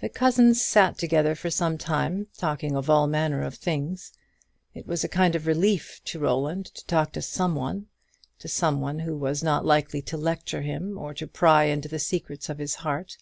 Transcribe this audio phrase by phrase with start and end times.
[0.00, 4.12] The cousins sat together for some time, talking of all manner of things.
[4.72, 7.88] It was a kind of relief to Roland to talk to some one
[8.38, 11.98] to some one who was not likely to lecture him, or to pry into the
[11.98, 13.16] secrets of his heart.